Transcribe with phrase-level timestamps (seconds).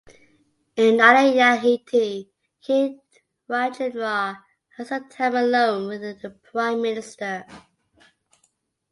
[0.77, 2.27] In Narayanhiti,
[2.59, 3.01] King
[3.47, 4.41] Rajendra
[4.75, 7.45] had some time alone with the Prime Minister.